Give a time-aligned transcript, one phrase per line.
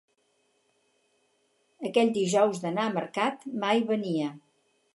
[1.89, 4.35] Aquell dijous d'anar a mercat mai venia